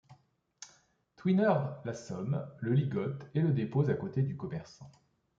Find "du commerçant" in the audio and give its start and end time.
4.23-4.91